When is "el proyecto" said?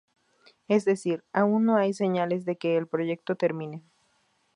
2.75-3.35